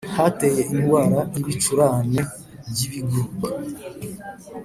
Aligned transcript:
Hateye 0.15 0.61
indwara 0.73 1.17
y’ibicurane 1.33 2.19
by’ibiguruka 2.69 3.49